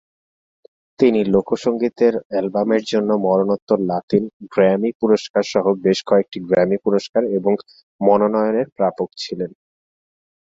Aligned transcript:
তিনি 0.99 1.19
লোকসঙ্গীতের 1.33 2.13
অ্যালবামের 2.29 2.83
জন্য 2.83 3.09
মরণোত্তর 3.25 3.79
লাতিন 3.89 4.23
গ্র্যামি 4.51 4.91
পুরস্কার 5.01 5.43
সহ 5.45 5.65
বেশ 5.83 5.99
কয়েকটি 6.05 6.37
গ্র্যামি 6.47 6.77
পুরস্কার 6.77 7.23
এবং 7.37 7.53
মনোনয়নের 8.01 8.67
প্রাপক 8.77 9.09
ছিলেন। 9.17 9.51